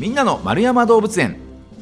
[0.00, 1.36] みんなの丸山動物園。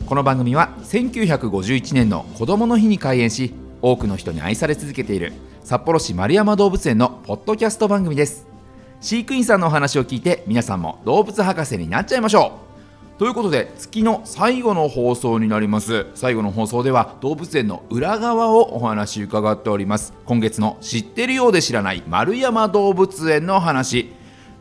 [0.05, 8.49] この番組は1951年の子どもの日に開園し多くの人に愛され続けている札幌市丸山動物園のポッドキャスト番組です。
[9.01, 12.59] 飼育員さんのお話を聞いて皆さんも動物博士になっちゃいましょ
[13.17, 13.19] う。
[13.21, 16.07] ということで月の最後の放送になります。
[16.17, 20.13] 最後の放送では動物園の裏側をお話伺っております。
[20.25, 24.11] 今月の知ってるようで知らない丸山動物園の話。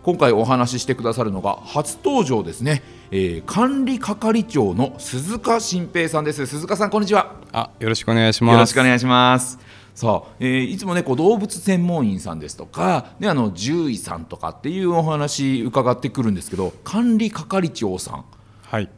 [0.04, 6.46] 今回お話ししてくださるのが初登場ですね、えー、管理係長の鈴鹿新平さんです。
[6.46, 7.38] 鈴鹿さんこんにちは。
[7.54, 8.54] あよろしくお願いします。
[8.54, 9.58] よろしくお願いします。
[9.96, 18.26] さあ、えー、いつもねこう動物専門員さんですとか、ね、あの獣医さんとかっていうお話伺ってくるんですけど管理係長さん。
[18.64, 18.90] はい。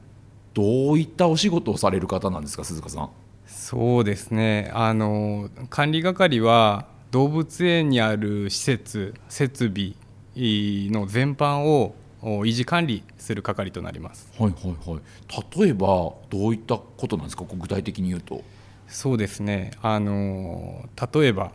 [0.55, 3.09] どういったお仕事をされる方なんですか鈴鹿さん。
[3.45, 4.71] そうですね。
[4.73, 9.93] あの管理係は動物園にある施設設備
[10.35, 14.31] の全般を維持管理する係となります。
[14.37, 15.59] はいはいはい。
[15.59, 15.87] 例えば
[16.29, 17.45] どういったことなんですか？
[17.49, 18.43] 具体的に言うと。
[18.87, 19.71] そうですね。
[19.81, 21.51] あの例えば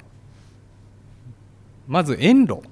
[1.86, 2.62] まず園路。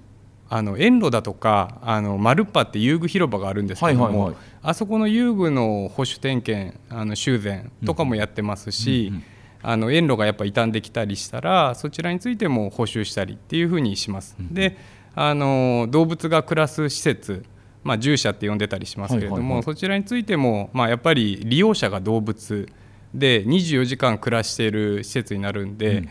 [0.54, 9.24] あの園路だとかあのマルッパって遊具広場があるんですけども、はいはいはい、あそこの遊具の保守点検あの修繕とかもやってますし、うんうんうん、
[9.62, 14.36] あの園路がやっぱ傷んできたりしたらそちらについても補修したりっていうふうにします。
[14.38, 14.76] うん、で
[15.14, 17.46] あの動物が暮らす施設
[17.84, 22.68] まあ、獣舎って呼んでたりしますけれども、そちらについても、まあ、やっぱり利用者が動物
[23.14, 26.08] で24時間暮らしている施設になるんで、うん、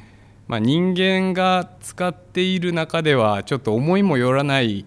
[0.47, 4.85] まあ、人間が使っている中ではちょっと思いもよらない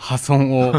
[0.00, 0.72] 破損を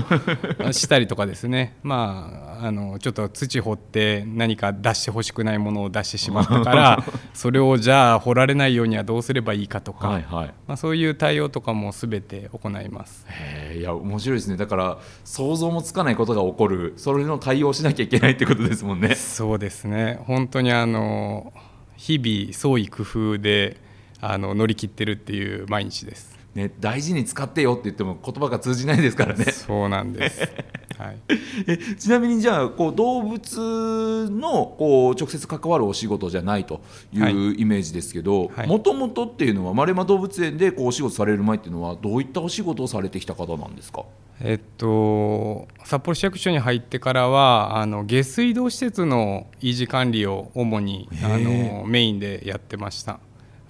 [0.74, 13.26] したりとかですね まああのちょっと土掘って何か出してほしくないものを出してしまったから それをじゃあ掘られないようにはどうすればいいかとか、はいはい、まあ、そういう対応とかも全て行います。
[13.30, 19.14] へいや面白いですねだから想像もつかないことが起こるそれの対応しなきゃいけないってことですもんね。
[19.16, 21.54] そうですね本当にあの
[21.96, 23.78] 日々創意工夫で
[24.20, 26.31] あの乗り切ってるっていう毎日です。
[26.54, 29.46] ね、大事に使ってよって言っても言葉が通じないですからね。
[29.46, 30.42] そうなんです、
[31.00, 31.18] はい、
[31.66, 36.82] えちなみにじゃあこう動物のこう直接関わるお仕事じゃないと
[37.14, 44.04] いうイメージですけどもともとっていうのは丸山動物園でこうお仕事される前っていうのはどういったお仕事をされてきた方なんですか？
[44.44, 53.20] えっと、札幌市役所に入ってからはあの下水道施設の維持管理を主にあのメインでやってました。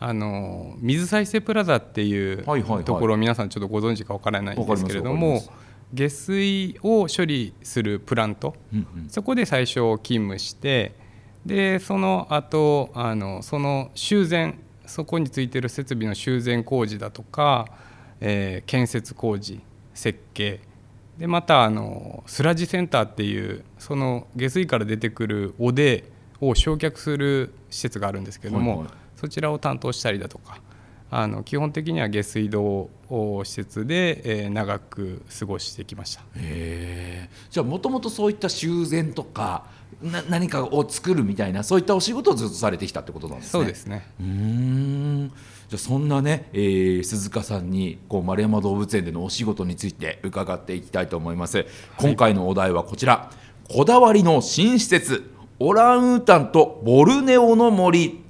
[0.04, 2.44] あの水再生プラザっていう
[2.84, 5.44] ところを皆さんちょっとご存知かわからないんですけれども
[5.94, 10.96] 下水を処理するプラント、うんうん、そこで最初勤務して
[11.46, 14.56] でその後あのその修繕
[14.88, 17.68] そこについてる設備の修繕工事だとか、
[18.22, 19.62] えー、建設工事
[19.94, 20.62] 設計
[21.20, 26.06] でまたあのスラジセンターっていうその下水から出てくるおで
[26.40, 30.58] を焼却する施設があるんですけれども、はいはいそちらを担当したりだとか
[31.12, 32.90] あの基本的には下水道
[33.44, 36.24] 施設で、えー、長く過ごしてきました。
[36.38, 39.66] へじゃあもともとそういった修繕とか
[40.02, 43.52] な何かを作るみたいなそういったお仕事をずっとされてきたってことなんですね。
[43.52, 44.08] そうですね。
[44.20, 45.32] うん。
[45.68, 51.58] じゃあそんなね、えー、鈴鹿さんにこう丸山動物園でのお仕事について伺っていきたいと思います。
[51.58, 51.68] はい、
[51.98, 53.30] 今回のお題はこちら。
[53.70, 55.30] こだわりの新施設
[55.60, 58.21] オランウータンとボルネオの森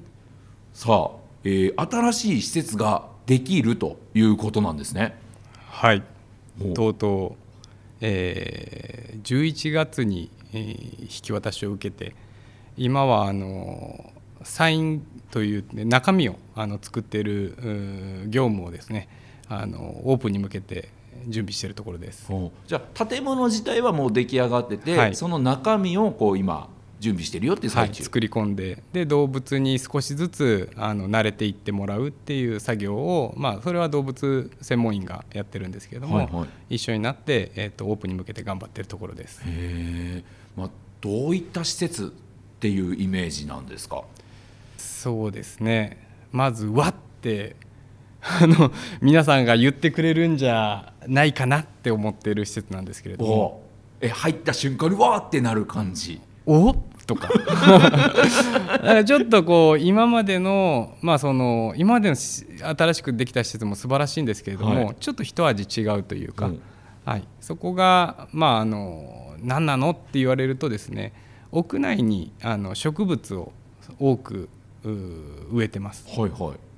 [0.74, 5.18] さあ、えー、新しい施設ができるということなんですね。
[5.70, 6.04] はい。
[6.74, 12.16] とうとう、えー、11月に、えー、引き渡しを受けて
[12.78, 14.12] 今はあの
[14.44, 17.56] サインという、ね、中身をあの作っている
[18.28, 19.08] 業務をですね
[19.48, 20.90] あのオープンに向けて
[21.28, 22.28] 準備しているところです。
[22.68, 26.70] じゃあ建物自体はもう出来上がってて、はい、その中身をこう今
[27.02, 28.82] 準備してるよっていう最中、はい、作り込んで。
[28.94, 39.42] で動物に少しずつあの慣れていってもらうっていう作業を、まあ、それは動物専門員がやってるんですけれども、はいはい、一緒になって、えーと、オープンに向けて頑張ってるところです。
[39.44, 40.24] へ
[40.56, 40.70] まあ、
[41.02, 44.04] どういった施設っていうイメージなんですか？
[44.78, 46.08] そうですね。
[46.32, 47.56] まずわって
[48.22, 48.72] あの
[49.02, 53.72] 皆さんが言ってくれるんじゃないかなって思ってる施設なんですけれども。
[54.04, 56.20] え入った瞬間にわーってなる感じ。
[56.48, 56.74] お
[57.16, 59.04] とか。
[59.06, 66.62] ちょっとこう今までの,、まあ、その今までの新しくできた施設も素晴らしいんですけれども、はい、ちょっと一味違うというか、うん、
[67.06, 71.14] はい、そこが、まあ、あの何なのって言われるとですね
[71.52, 73.52] 屋内にあの植物を
[74.00, 74.50] 多く
[74.84, 76.08] 植えてます。
[76.08, 76.71] はいはい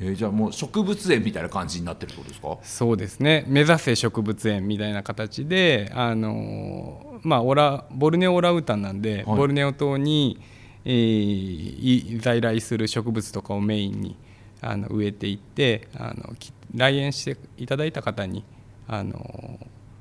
[0.00, 2.58] えー、じゃあもう植物園みたいな感じになってるってことですか？
[2.62, 3.44] そうですね。
[3.46, 10.40] 目指せ植物園みたいな形であのまあオラボルネオオラウータンなんで、はい、ボルネオ島に、
[10.84, 14.16] えー、在来する植物とかをメインに
[14.62, 16.34] あの植えていってあの
[16.74, 18.42] 来園していただいた方に
[18.88, 19.58] あの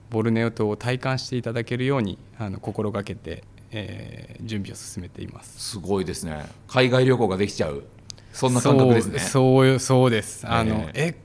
[0.09, 5.71] ボルネオ島を体感していただけるようにあの心がけて、えー、準備を進めています。
[5.71, 6.45] すごいですね。
[6.67, 7.83] 海外旅行ができちゃう
[8.33, 9.19] そんな感覚ですね。
[9.19, 10.47] そうそうです。
[10.47, 11.15] あの、え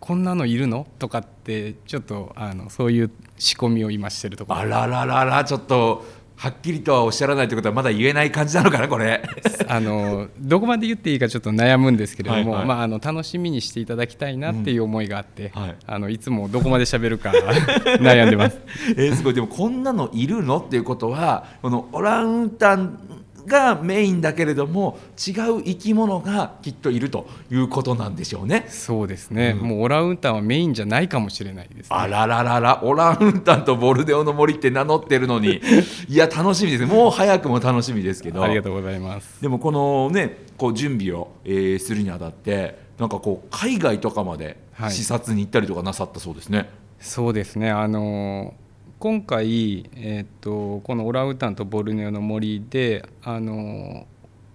[0.00, 0.86] こんなのいるの？
[0.98, 4.60] とかってちょっとあのそういう仕込みを今してるところ。
[4.60, 6.04] あららららちょっと
[6.36, 9.22] はっきりとはおっしゃらないということはまだ言えない感じなのかなこれ。
[9.68, 15.62] あのどこまで言っていいかちょっと悩むんですけれども、はいはい、まあ、あの楽しみにしていただきたいなっていう思いがあって、うん。
[15.62, 17.32] はい、あのいつもどこまで喋るか
[18.00, 18.58] 悩んでます。
[18.96, 19.34] えー、すごい。
[19.34, 20.58] でもこんなのいるの？
[20.58, 22.98] っていうことはこのオランウータン
[23.46, 28.66] がメインだけれども違う生き物がきっといるということなんでしょうね。
[28.68, 32.80] そうですね、うん、もうオランウータンはメインじゃないかもしれないです、ね、あらららら。
[32.82, 35.60] オランウータンとボルデオの森って名乗ってるのに。
[36.08, 38.42] いや楽しみですもう早くも楽しみですけど。
[38.42, 39.40] ありがとうございます。
[39.40, 44.56] でもこのねこう準備を、えー、するにあたってなんかこう海外とかまで
[44.88, 46.58] 視察に行ったりとかなさったそうですね。
[46.58, 46.68] はい、
[47.00, 47.70] そうですね。
[47.70, 48.63] あのー
[49.04, 54.06] 今回、えーと、このオランウータンとボルネオの森であの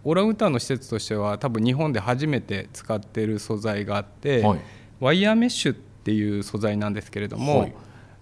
[0.04, 4.60] オランウータンの施設としては多分日本で初めて使っている素材があって、はい、
[5.00, 7.76] ワイヤーメッシュっていう素材なんですけれども、はい、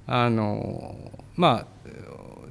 [0.06, 0.98] あの
[1.38, 1.90] まあ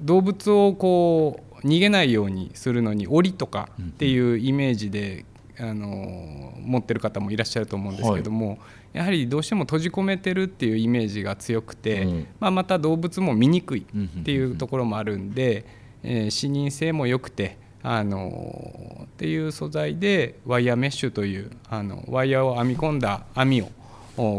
[0.00, 5.24] 動物をこう逃げないようにするのに檻とかっていうイメージで、うん、
[5.58, 8.58] あの持ってる方もいらっしゃると思うんですけども、はい。
[8.94, 13.86] やはりどうしても閉じ込めてるっていうイメージが強くて、うん、まあ、また動物も見にくい
[14.20, 15.64] っていうところもあるんで、
[16.02, 23.70] えー、視認性も良くてあのっていう素材でワイヤーメッシュというあのワイヤーを編み込んだ網を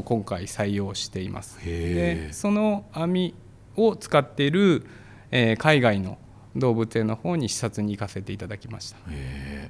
[0.04, 1.64] 今回採用しています。
[1.64, 3.36] でその網
[3.76, 4.86] を使っている、
[5.32, 6.18] えー、海外の
[6.56, 8.98] 動物園の方に視察に行かせていただきました。
[9.12, 9.70] え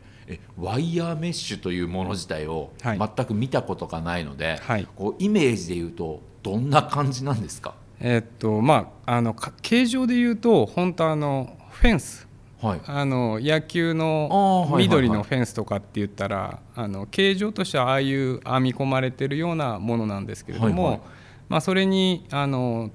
[0.58, 7.76] ワイヤーメッシュというもの自体を全く見たことがないので、はい、こうイメージでいうとどんな感じなんですか？
[8.00, 12.28] えー、っとまああの形状でいうと本当あのフェンス、
[12.62, 21.02] はい、あの野球の緑のフェンスとかって言ったら、あの形状としてはああいう編み込まれてるようなものなんですけれども、はいはい、
[21.50, 22.92] まあ、それにあの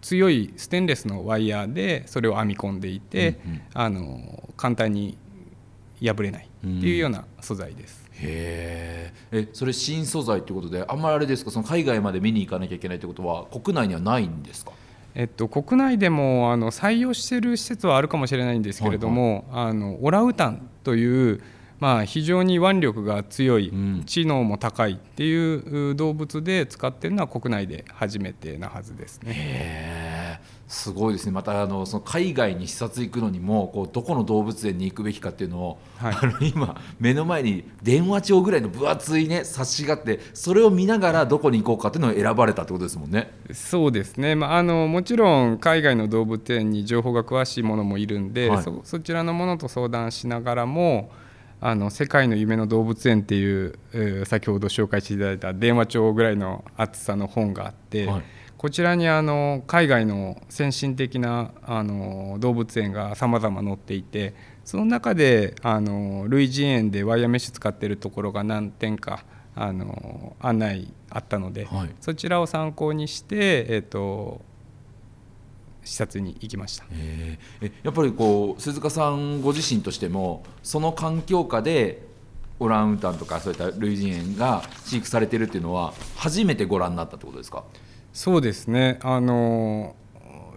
[0.00, 5.16] 強いステンレスのワイヤーでそれを編み込んでいて、うんうん、あの簡単に
[6.02, 8.04] 破れないっていうような素材です。
[8.16, 11.50] へえそれ新素材ということであんまりあれですか？
[11.50, 14.72] その海外まで見に行かなきゃいけないということは国内にはないんですか？
[15.16, 19.64] えっと、国内でもあの採用している施設はあるかもしれないんですけれども、はい。
[19.64, 21.40] はい、あのオラウータンという、
[21.78, 23.72] まあ、非常に腕力が強い、
[24.06, 30.13] 知能も高いっていう動物で使っているのは国内で初めてなはずですね。
[30.66, 43.30] すごいですねまたあのその海外に視察行くのにもこうどこの動物園に行くべきかっていうのを、はい、あの今目の前に電話帳ぐらいの分厚いね冊子があってそれを見ながらどこに行こうかっていうのを選ばれたってことですもんね。
[43.52, 51.10] そうですね、まあ、あのもちろん海外の動物園に情報が詳しいものもいるんで、はい、そそちらのものと相談しながらも
[51.60, 58.06] あの世界の夢の動物園っていう、えー、先ほど紹介していただいた電話帳ぐらいの厚さの本があって。
[58.06, 58.22] はい
[58.58, 69.24] こちらにあの海外の先進的なあの動物園がさまざま載っていてその中であの類人園でワイヤーメッシュ使っているところが何点か
[69.54, 74.40] あの案内あったので、はい、そちらを参考にして、えーと、
[75.84, 76.84] 視察に行きました。
[76.92, 77.38] え
[77.82, 82.02] やっぱりこう鈴鹿さんご自身としてもその環境下で
[82.58, 87.64] オランウータンとかそういった類人猿が飼育されているっていうのは初めてご覧になったってことですか？
[88.14, 89.00] そうですね。
[89.02, 89.96] あの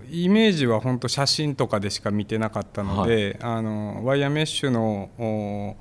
[0.10, 5.76] イメージは本当写真とかでしか見てなかったので、はい、あのワイヤーメッシュの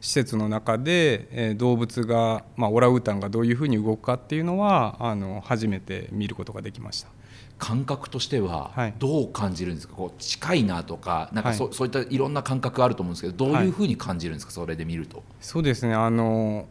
[0.00, 7.08] 施設の中で、えー、動物が、まあ、オランウータンがどういうふうに動くかっていうのはあの初めて見ることができました。
[7.56, 15.22] 感覚としてはどう感じるんですか、はい、こう近いなとかなんかそはい、そういったいろんな感覚あると思うんですけどどういうふうに感じるんですか、それで見ると。
[15.40, 15.94] そうですね。
[15.94, 16.66] あの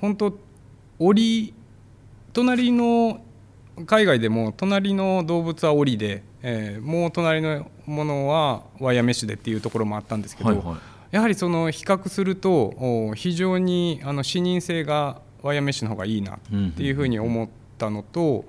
[0.00, 0.38] 本当
[1.00, 1.54] 檻
[2.32, 3.22] 隣の
[3.84, 10.76] 海外でも隣の動物は檻で、えー、もう隣のものはワイヤーメッシュでっていうところもあったんですけど、はいはい、
[11.10, 16.38] やはりその比較すると非常にあの視認性がワイヤーメッシュの方がいいなっ
[16.72, 18.46] ていうふうに思ったのと、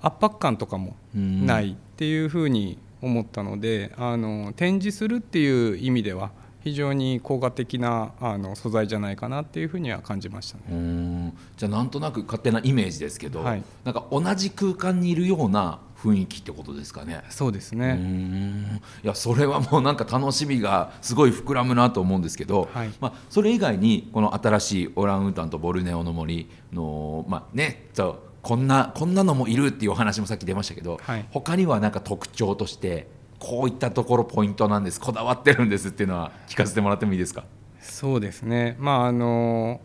[0.00, 11.34] 圧迫感とかもないっていうふうに思ったのであの展示するっていう意味では非常に効果的なあの素材じゃないかなっていうふうには感じましたね。
[11.56, 17.22] じゃあなんとなく勝手なイメージですけど、はい、なんか同じ空間にいるような雰囲気ってことですかね。
[17.30, 18.80] そうですね。
[19.02, 33.08] いやそれはもうなんか楽しみがすごい膨らむなと思うんですけど、はい、まあそれ以外にこの新しいオランウータンとボルネオの森のまあねそうこんなこんなのもいるっていうお話もさっき出ましたけど、はい、他にはなんか特徴として
[33.42, 35.00] こういったところポイントなんです。
[35.00, 37.44] こだわってるんですっていうのは聞かせてもらってもいいですか？
[37.80, 38.76] そうですね。
[38.78, 39.80] まああの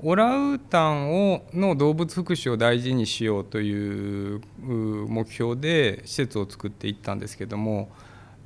[0.00, 7.90] オランウータンをの動物福祉を大事にしようという目標で施設を作っていったんですけども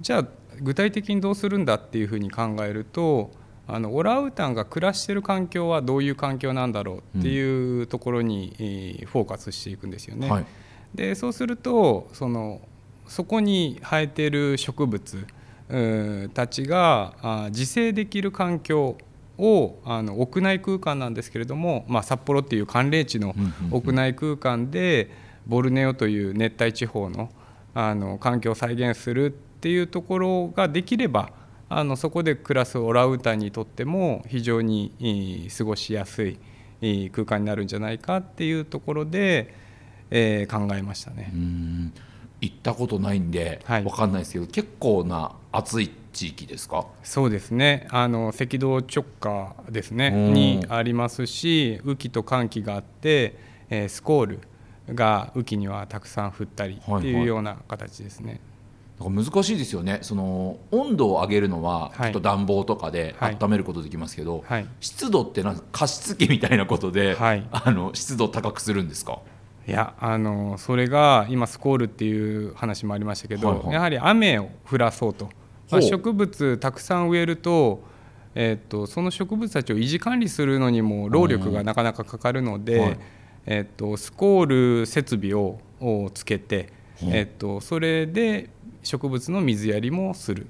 [0.00, 0.24] じゃあ
[0.60, 3.30] 具体的にどうするんだっていうふうに考えると
[3.68, 10.30] あのオランウータンが暮らしてる環境はどういう環境なんだろうっていうところに、フォーカスしていくんですよね。
[10.30, 10.46] はい、
[10.94, 12.60] でそうするとその
[13.08, 15.26] そこに生えている植物
[16.34, 18.96] たちが自生できる環境
[19.38, 23.34] をあの屋内空間なんですけれども、まあ、札幌っていう寒冷地の
[23.70, 25.10] 屋内空間で
[25.46, 27.30] ボルネオという熱帯地方の
[27.74, 31.30] あの環境を再現するっていうところができれば
[31.68, 36.38] あのそこで暮らすオランウータンにとっても非常に過ごしやすい
[37.10, 39.54] 空間になるんじゃないかっていうところで、
[40.10, 41.32] えー、考えましたね。
[42.40, 46.86] 行ったことないんで分かんないですけど、はい、結構な暑い地域ですか？
[47.02, 47.86] そうですね。
[47.90, 50.10] あの赤道直下ですね。
[50.10, 53.36] にありますし雨季と寒気があって、
[53.70, 54.40] えー、スコール
[54.94, 58.26] が雨季にはたくさん降ったりっていうような形ですね。
[58.98, 59.98] はいはい、難しいですよね。
[60.02, 69.20] その温度を上げるのはちょっと暖房とかで温めることできますけど、はい、湿度ってなんか加湿器みたいなことで、あの湿度高くするんですか？
[69.68, 75.28] いやあのそれが今スコールっていう話もありましたけど、はいはい、やはり雨を降らそうと、
[75.70, 77.82] まあ、植物たくさん植えると,、
[78.34, 82.98] えーと、その植物たちを維持管理するのにも労力がなかなかかかるので、はい、
[83.44, 85.60] えーと、スコール設備を
[86.14, 86.72] つけて、
[87.02, 88.48] えーと、それで
[88.82, 90.46] 植物の水やりもする。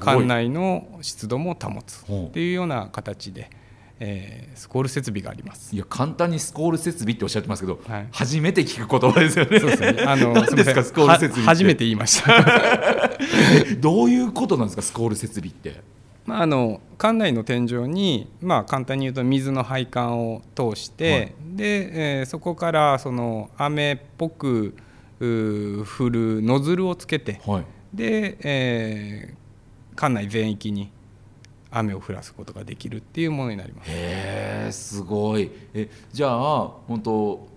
[0.00, 2.04] 館内の湿度も保つ。
[2.04, 3.50] っていうような形で。
[4.00, 9.58] えー、スコール設備がありますいや簡単にスコール設備っておっしゃってますけど、はい、初めて聞く言葉ですよね。
[9.58, 10.04] そうですね。
[10.06, 13.10] あの 何ですかスコール設備初めて言いました。
[13.80, 15.80] どういうことなんですかスコール設備って？
[16.26, 24.76] まああの館内の天井にまあ簡単に言うと水の配管を通して、はい、で、えー、そこからその雨っぽく
[25.18, 27.64] 降るノズルをつけて、はい、
[27.94, 30.92] で、えー、館内全域に
[31.70, 33.90] 雨を降らすことができるっていうものになります。
[33.90, 35.50] へえすごい。
[35.74, 37.48] えじゃあ本当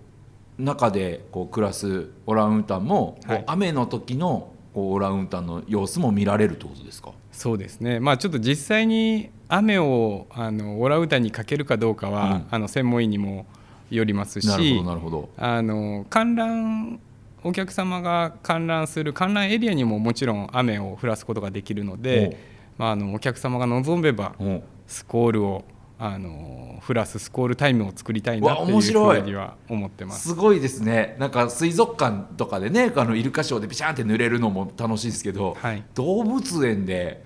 [0.58, 7.12] 中でこう暮らすオランウータンも、はい、雨の時のこうオランウータンの様子も見られるってことですか？
[7.32, 13.46] そうですね、まあ、ちょっと実際に雨をあのオランウータンにかけるかどうかは、うん、あの専門医にも
[13.90, 15.28] よりますしなるほどなるほど。
[15.38, 17.00] あの観覧
[17.42, 22.51] お客様が観覧する観覧エリアにももちろん雨を降らすことができるので。
[22.78, 24.34] まあ、あのお客様が望めば
[24.86, 25.64] スコールを
[25.98, 30.30] あの降らすスコールタイムを作りたいなっていうふうには思ってます。
[30.30, 31.14] すごいですね。
[31.20, 37.22] なんか水族館とかでねあのイルカショーでビシャンって濡れるのも楽しいですけど、はい、動物園で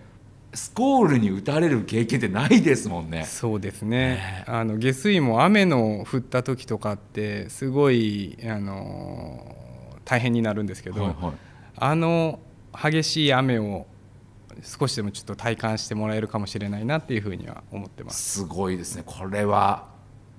[0.53, 3.25] スコールに打たれる経験ってないですもんね。
[3.25, 4.45] そうですね。
[4.47, 9.57] あの下水も雨の降った時とかってすごいあの
[10.05, 11.33] 大変になるんですけど、はいはい、
[11.77, 12.41] あの
[12.75, 13.87] 激しい雨を
[14.63, 18.41] 少しでもちょっと体感してもらえるかもしれないなっていうふうには思ってます。
[18.41, 19.03] すごいですね。
[19.05, 19.89] これは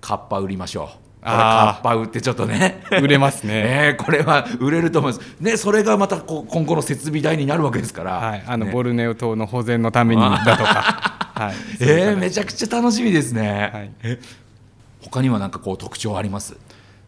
[0.02, 1.08] カッパ売りましょう。
[1.22, 2.84] カッパ売ってちょっとね。
[3.02, 5.36] 売れますね、え ー、これは売れると思います。
[5.40, 11.14] ねそれがまたこ今後の設備代になるわけですから、はい、あの、ね、ボルネオ島の保全のためにだとか。
[11.38, 14.20] はい、えー、めちゃくちゃ楽しみですね、はい、え
[15.02, 16.58] 他には何かこう特徴あります？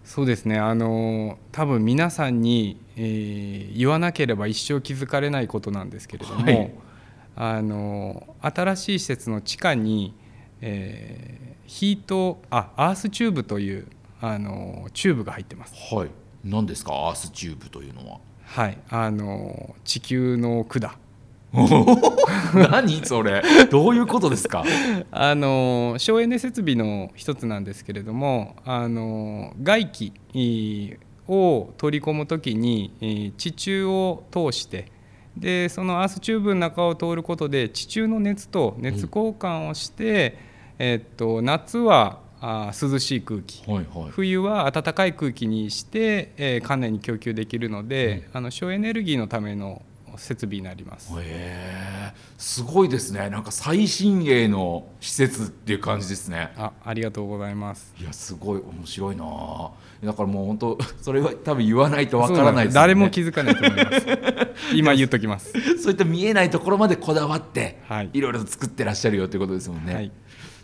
[0.05, 0.57] そうですね。
[0.59, 6.71] あの多分皆さんに、えー、言わなければ一生気づかれないことなんですけれども、はい
[7.41, 10.13] あの新しい施設の地下に、
[10.59, 13.87] えー、ヒートあアースチューブという
[14.19, 15.73] あのチューブが入ってます。
[15.95, 16.09] はい。
[16.43, 16.91] 何ですか？
[16.93, 18.19] アースチューブというのは。
[18.43, 18.77] はい。
[18.89, 20.91] あの地球の管。
[22.53, 23.41] 何それ？
[23.71, 24.63] どういうことですか？
[25.11, 30.13] あの省エネ設備の一つなんですけれどもあの外気
[31.27, 34.91] を取り込むときに地中を通して
[35.37, 40.37] でそのアースチューブの中を通ることで地中の熱と熱交換をして、
[40.79, 49.81] うん、えっと夏はあ涼しい空気、はいはい、冬は暖かい空気にして、えー、館内に供給できるので、うん、あの省エネルギーのための
[50.19, 51.13] 設備になります。
[51.19, 53.29] へすごいですね。
[53.29, 56.51] なんか最新鋭の施設っていう感じですね。
[56.57, 57.93] あありがとうございます。
[57.99, 58.59] いやすごい。
[58.59, 59.23] 面白いな
[60.03, 64.07] だからもう本当 それは多分言わないとわからないです、ね、誰も気づかないと思います。
[64.73, 65.51] 今言っときます。
[65.81, 70.11] そういった見えないところまでこだわって、はい、いろいろと作ってらっしゃるよということですもんね、はい。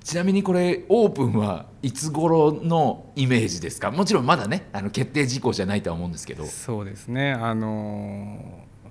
[0.03, 3.91] ちなみにこれオープンはいつ頃のイメージですか？
[3.91, 6.45] もちろんまだねあの決定事項じゃないとは思うんですけど。
[6.45, 7.33] そうですね。
[7.33, 8.89] あのー、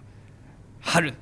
[0.81, 1.15] 春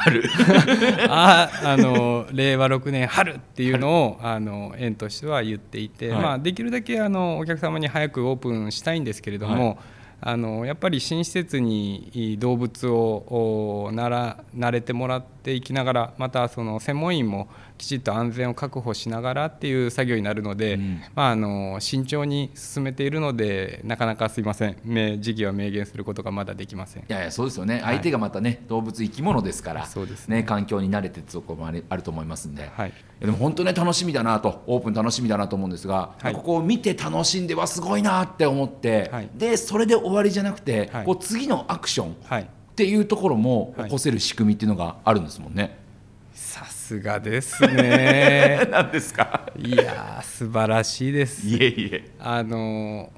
[0.00, 0.22] 春。
[1.08, 9.76] ああの令和6年春っていうのをあの園としては言っていて、はい、まあ、できるだけあのお客様に早くオープンしたいんですけれども、はい。
[10.22, 17.48] あのやっぱり新施設に動物をなら慣れてもらっていきながらまたその専門員も
[17.80, 24.76] きちっと安全を確保しながらっていう作業になるので、うん、まあ、あの慎重に進めているのでなかなかすいません。
[25.22, 27.04] 時期は明言することがまだできません。
[27.04, 45.78] いやいやそうですよね、はい、相手がまたね動物生き物ですからそうですね、ね、環境に慣れてるところもあると思いますんで、はい、でも本当ね楽しみだなとオープン楽しみだなと思うんですが、はい、ここを見て楽しんではすごいなって思って、でそれで終わりじゃなくて、こう次のアクション、っていうところも起こせる仕組みっていうのがあるんですもんね。
[46.90, 48.66] さすがですね。
[48.72, 49.52] 何ですか？
[49.56, 51.46] いや素晴らしいです。
[51.46, 52.10] いえいえ。
[52.18, 53.12] あの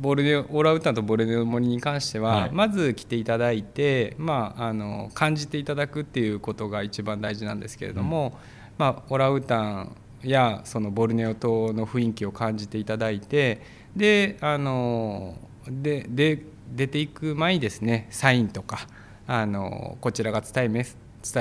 [0.00, 8.32] ボルネオラウータンとボルネオ森に関しては、はい、まず来ていただいて、まあ、あの感じていただくっていうことが一番大事なんですけれども、うん、
[8.78, 13.60] まあ、オラウータンやそのボルネオ島の雰囲気を感じていただいて
[13.96, 15.36] であの
[15.66, 18.86] でで出ていく前にですねサインとか
[19.26, 20.84] あのこちらが伝え伝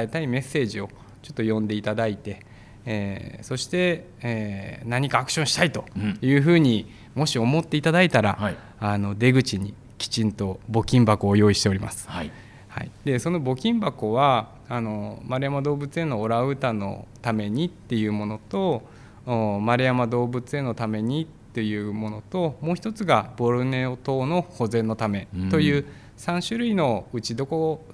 [0.04, 0.90] えたいメッセージを
[1.24, 2.46] ちょっと読んでいただいて、
[2.86, 5.86] えー、そして、えー、何かアクションしたいと
[6.22, 12.10] いうふうに、もし思っていただいたら、はい、あの出口にきちんと募金箱を用意しております。
[12.10, 12.32] はい。
[12.68, 18.82] はい、でその募金箱はあの丸山動物園のオランウータンのためにっていうものと
[19.28, 25.86] 丸山動物園のためにっていうものともう一つがボルネオ島の保全のためという
[26.18, 27.86] 3種類のうちどこ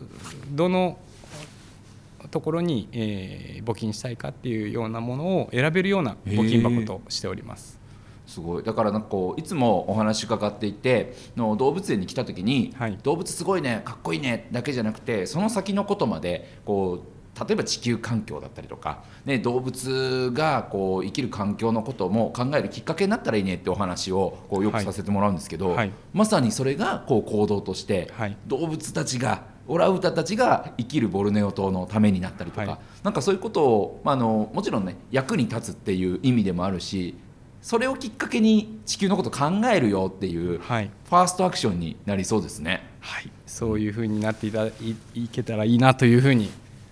[0.51, 0.97] どの
[2.31, 7.79] ところに、えー、募金したいかっていうようなものを選べるような募金箱としております。
[8.29, 8.63] すごい。
[8.63, 37.15] だからなんかこういつもお話伺っていての動物園に来た時に、はい、動物すごいねかっこいいねだけじゃなくてその先のことまでこう例えば地球環境だったりとか、ね、動物がこう生きる環境のことも考えるきっかけになったらいいねってお話をこうよくさせてもらうんですけど、はい、まさにそれがこう行動として、はい、動物たちがオランウータンたちが生きるボルネオ島のためになったりとか、はい、なんかそういうことを、まあ、あのもちろんね役に立つっていう意味でもあるし
[37.61, 42.87] それをきっかけに地球のこと考えるよっていう、はい、ファーストアクションになりそうですね。
[43.01, 44.71] はい、そういうふうになっていたい
[45.13, 46.49] いけたらいいなというふうに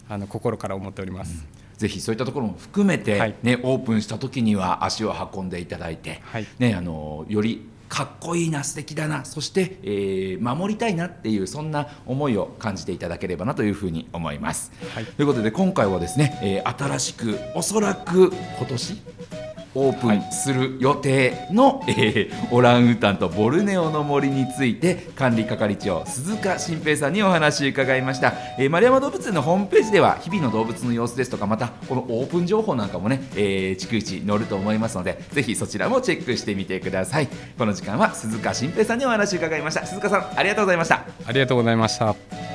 [0.10, 1.46] あの心から思っております。
[1.50, 1.58] うん。
[1.78, 14.71] ぜひそういったところも含めて、ね、はい、オープンした時には足を運んでいただいて、はい、ね、あのよりかっこいいな素敵だなそして、えー、守りたいなっていうそんな思いを感じていただければなというふうに思います。
[14.93, 19.02] はい、ということで今回はですね、えー、新しくおそらく今年
[19.78, 37.28] オープンする予定の、はい、えー、オランウータンとボルネオの森について管理係長鈴鹿新平さんにお話伺いました、えー、丸山動物園のホームページでは日々の動物の様子ですとかまたこのオープン情報なんかもね、えー、逐一載ると思いますのでぜひそちらもチェックしてみてください。
[37.58, 39.86] この時間は鈴鹿新平さんにお話伺いました。
[39.86, 41.06] 鈴鹿さんありがとうございました。
[41.26, 42.47] ありがとうございました